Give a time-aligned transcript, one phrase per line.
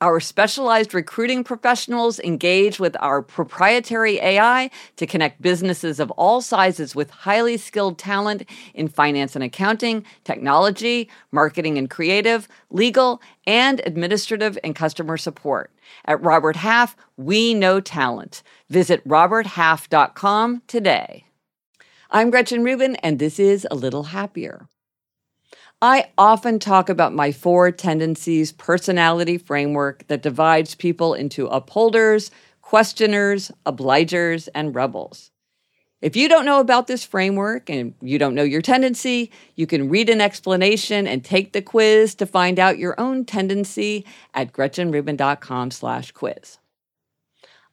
[0.00, 6.94] Our specialized recruiting professionals engage with our proprietary AI to connect businesses of all sizes
[6.94, 8.44] with highly skilled talent
[8.74, 15.72] in finance and accounting, technology, marketing and creative, legal, and administrative and customer support.
[16.04, 18.42] At Robert Half, we know talent.
[18.68, 21.24] Visit roberthalf.com today.
[22.10, 24.68] I'm Gretchen Rubin, and this is A Little Happier.
[25.82, 32.30] I often talk about my four tendencies personality framework that divides people into upholders,
[32.62, 35.30] questioners, obligers, and rebels.
[36.00, 39.90] If you don't know about this framework and you don't know your tendency, you can
[39.90, 46.58] read an explanation and take the quiz to find out your own tendency at gretchenrubin.com/quiz.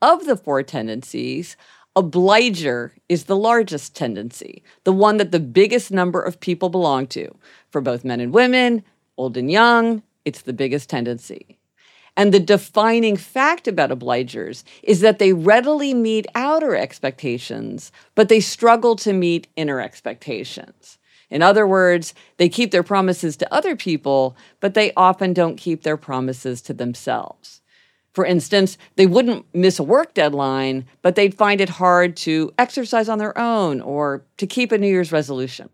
[0.00, 1.56] Of the four tendencies,
[1.98, 7.34] Obliger is the largest tendency, the one that the biggest number of people belong to.
[7.70, 8.84] For both men and women,
[9.16, 11.58] old and young, it's the biggest tendency.
[12.16, 18.38] And the defining fact about obligers is that they readily meet outer expectations, but they
[18.38, 20.98] struggle to meet inner expectations.
[21.30, 25.82] In other words, they keep their promises to other people, but they often don't keep
[25.82, 27.60] their promises to themselves.
[28.18, 33.08] For instance, they wouldn't miss a work deadline, but they'd find it hard to exercise
[33.08, 35.70] on their own or to keep a New Year's resolution.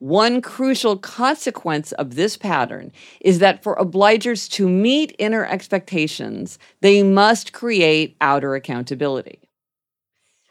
[0.00, 7.04] One crucial consequence of this pattern is that for obligers to meet inner expectations, they
[7.04, 9.48] must create outer accountability.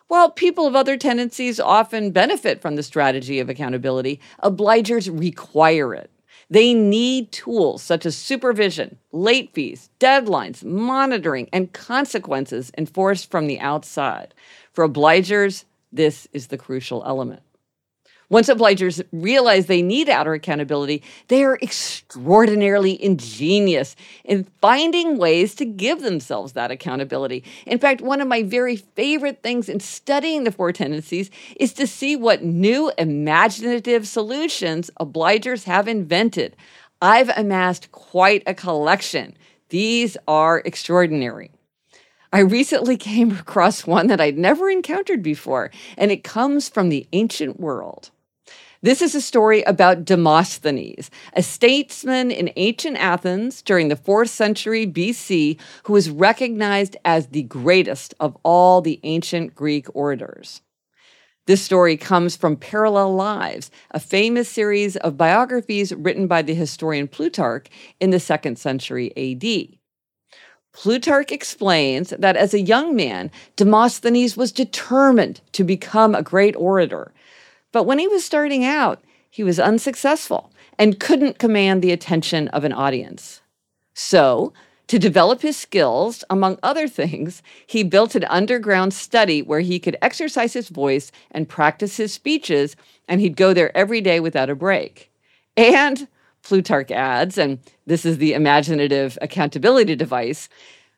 [0.08, 6.09] While people of other tendencies often benefit from the strategy of accountability, obligers require it.
[6.52, 13.57] They need tools such as supervision, late fees, deadlines, monitoring, and consequences enforced from the
[13.61, 14.33] outside.
[14.73, 15.63] For obligers,
[15.94, 17.41] this is the crucial element.
[18.32, 23.94] Once obligers realize they need outer accountability, they are extraordinarily ingenious
[24.24, 27.44] in finding ways to give themselves that accountability.
[27.66, 31.86] In fact, one of my very favorite things in studying the four tendencies is to
[31.86, 36.56] see what new imaginative solutions obligers have invented.
[37.02, 39.36] I've amassed quite a collection.
[39.68, 41.52] These are extraordinary.
[42.31, 47.06] I recently came across one that I'd never encountered before, and it comes from the
[47.12, 48.09] ancient world.
[48.84, 54.88] This is a story about Demosthenes, a statesman in ancient Athens during the 4th century
[54.88, 60.62] BC who was recognized as the greatest of all the ancient Greek orators.
[61.46, 67.08] This story comes from Parallel Lives, a famous series of biographies written by the historian
[67.08, 67.68] Plutarch
[68.00, 69.78] in the 2nd century AD.
[70.74, 77.14] Plutarch explains that as a young man, Demosthenes was determined to become a great orator
[77.72, 82.64] but when he was starting out, he was unsuccessful and couldn't command the attention of
[82.64, 83.42] an audience.
[83.94, 84.54] So,
[84.88, 89.96] to develop his skills, among other things, he built an underground study where he could
[90.02, 92.76] exercise his voice and practice his speeches,
[93.08, 95.09] and he'd go there every day without a break.
[95.56, 96.09] And,
[96.44, 100.50] Plutarch adds, and this is the imaginative accountability device,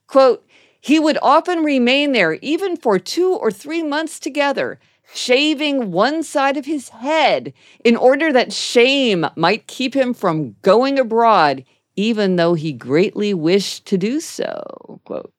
[0.07, 0.43] quote,
[0.81, 4.79] he would often remain there even for two or three months together
[5.13, 7.53] shaving one side of his head
[7.83, 11.63] in order that shame might keep him from going abroad,
[11.95, 14.99] even though he greatly wished to do so.
[15.05, 15.31] Quote.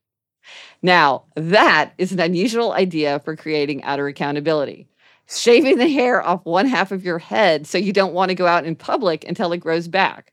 [0.83, 4.87] Now, that is an unusual idea for creating outer accountability.
[5.27, 8.47] Shaving the hair off one half of your head so you don't want to go
[8.47, 10.33] out in public until it grows back.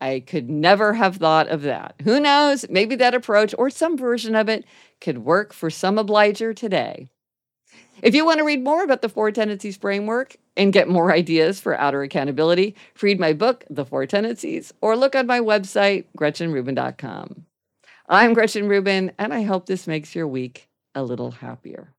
[0.00, 1.96] I could never have thought of that.
[2.04, 2.64] Who knows?
[2.68, 4.64] Maybe that approach or some version of it
[5.00, 7.08] could work for some obliger today.
[8.02, 11.60] If you want to read more about the Four Tendencies Framework and get more ideas
[11.60, 17.46] for outer accountability, read my book, The Four Tendencies, or look on my website, GretchenRubin.com.
[18.08, 21.94] I'm Gretchen Rubin, and I hope this makes your week a little happier.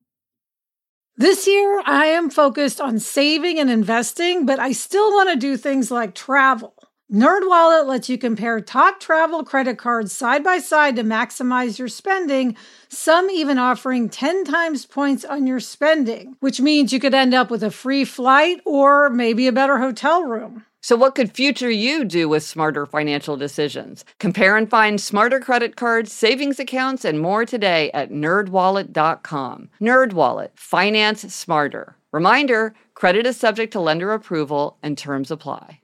[1.17, 5.57] This year, I am focused on saving and investing, but I still want to do
[5.57, 6.75] things like travel.
[7.13, 12.57] NerdWallet lets you compare top travel credit cards side by side to maximize your spending,
[12.89, 17.51] some even offering 10 times points on your spending, which means you could end up
[17.51, 20.65] with a free flight or maybe a better hotel room.
[20.81, 24.03] So, what could future you do with smarter financial decisions?
[24.19, 29.69] Compare and find smarter credit cards, savings accounts, and more today at nerdwallet.com.
[29.79, 31.97] NerdWallet, finance smarter.
[32.11, 35.81] Reminder credit is subject to lender approval and terms apply.